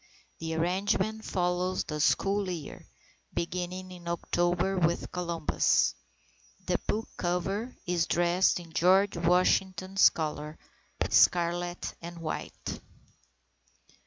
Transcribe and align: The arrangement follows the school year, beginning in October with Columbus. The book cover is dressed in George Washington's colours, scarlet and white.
The 0.39 0.55
arrangement 0.55 1.23
follows 1.23 1.83
the 1.83 1.99
school 1.99 2.49
year, 2.49 2.87
beginning 3.35 3.91
in 3.91 4.07
October 4.07 4.75
with 4.75 5.11
Columbus. 5.11 5.93
The 6.65 6.79
book 6.87 7.07
cover 7.17 7.75
is 7.85 8.07
dressed 8.07 8.59
in 8.59 8.73
George 8.73 9.15
Washington's 9.15 10.09
colours, 10.09 10.57
scarlet 11.07 11.93
and 12.01 12.17
white. 12.17 12.81